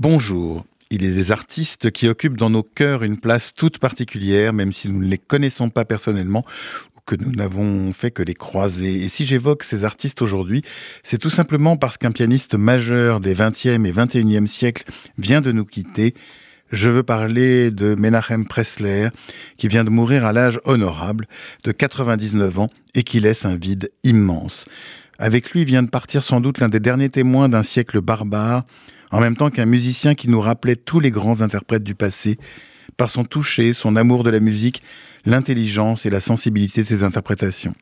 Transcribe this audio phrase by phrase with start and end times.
[0.00, 0.64] Bonjour.
[0.92, 4.88] Il est des artistes qui occupent dans nos cœurs une place toute particulière, même si
[4.88, 6.44] nous ne les connaissons pas personnellement
[6.96, 9.02] ou que nous n'avons fait que les croiser.
[9.02, 10.62] Et si j'évoque ces artistes aujourd'hui,
[11.02, 14.84] c'est tout simplement parce qu'un pianiste majeur des 20e et 21e siècles
[15.18, 16.14] vient de nous quitter.
[16.70, 19.08] Je veux parler de Menachem Pressler,
[19.56, 21.26] qui vient de mourir à l'âge honorable
[21.64, 24.64] de 99 ans et qui laisse un vide immense.
[25.18, 28.64] Avec lui vient de partir sans doute l'un des derniers témoins d'un siècle barbare,
[29.10, 32.38] en même temps qu'un musicien qui nous rappelait tous les grands interprètes du passé,
[32.96, 34.82] par son toucher, son amour de la musique,
[35.24, 37.74] l'intelligence et la sensibilité de ses interprétations.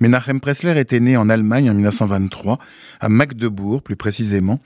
[0.00, 2.58] Menachem Pressler était né en Allemagne en 1923,
[3.00, 4.60] à Magdebourg plus précisément,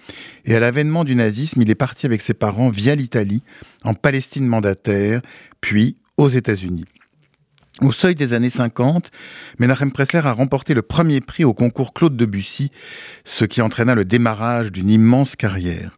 [0.44, 3.42] et à l'avènement du nazisme, il est parti avec ses parents via l'Italie,
[3.84, 5.20] en Palestine mandataire,
[5.60, 6.86] puis aux États-Unis.
[7.82, 9.10] Au seuil des années 50,
[9.58, 12.70] Menachem Pressler a remporté le premier prix au concours Claude Debussy,
[13.26, 15.94] ce qui entraîna le démarrage d'une immense carrière.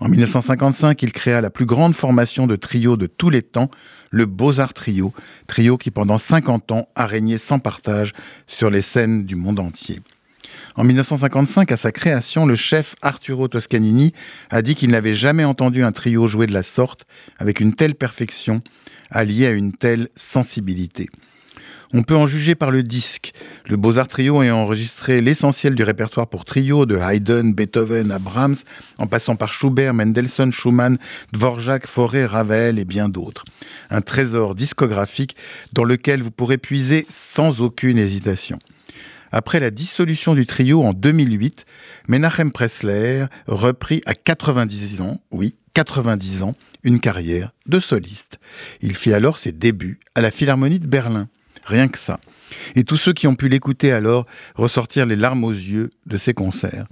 [0.00, 3.70] En 1955, il créa la plus grande formation de trio de tous les temps,
[4.10, 5.12] le Beaux-Arts Trio,
[5.46, 8.14] trio qui pendant 50 ans a régné sans partage
[8.46, 10.00] sur les scènes du monde entier.
[10.76, 14.14] En 1955, à sa création, le chef Arturo Toscanini
[14.48, 17.04] a dit qu'il n'avait jamais entendu un trio jouer de la sorte,
[17.38, 18.62] avec une telle perfection,
[19.10, 21.08] allié à une telle sensibilité.
[21.94, 23.32] On peut en juger par le disque.
[23.66, 28.18] Le Beaux-Arts Trio a enregistré l'essentiel du répertoire pour trio de Haydn, Beethoven à
[28.98, 30.98] en passant par Schubert, Mendelssohn, Schumann,
[31.32, 33.44] Dvorak, Fauré, Ravel et bien d'autres.
[33.88, 35.34] Un trésor discographique
[35.72, 38.58] dans lequel vous pourrez puiser sans aucune hésitation.
[39.32, 41.66] Après la dissolution du trio en 2008,
[42.08, 48.38] Menachem Pressler reprit à 90 ans, oui, 90 ans, une carrière de soliste.
[48.80, 51.28] Il fit alors ses débuts à la Philharmonie de Berlin.
[51.64, 52.18] Rien que ça.
[52.76, 56.32] Et tous ceux qui ont pu l'écouter alors ressortirent les larmes aux yeux de ses
[56.32, 56.86] concerts.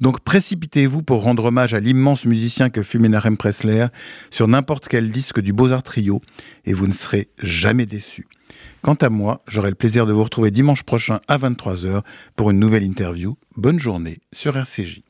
[0.00, 3.86] Donc précipitez-vous pour rendre hommage à l'immense musicien que fut Menachem Pressler
[4.30, 6.20] sur n'importe quel disque du Beaux-Arts Trio
[6.64, 8.28] et vous ne serez jamais déçus.
[8.82, 12.02] Quant à moi, j'aurai le plaisir de vous retrouver dimanche prochain à 23h
[12.34, 13.36] pour une nouvelle interview.
[13.56, 15.02] Bonne journée sur RCJ.